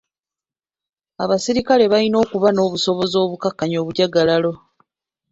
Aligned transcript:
Abaserikale 1.23 1.83
balina 1.91 2.17
okuba 2.23 2.49
n'obusobozi 2.51 3.15
okukakkanya 3.23 3.77
obujagalalo. 3.83 4.51